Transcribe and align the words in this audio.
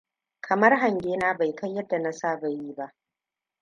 Kamar 0.41 0.75
hange 0.75 1.17
na 1.17 1.33
bai 1.37 1.53
kai 1.55 1.73
yadda 1.73 1.99
na 1.99 2.11
saba 2.11 2.49
yi 2.49 2.73
ba. 2.73 2.95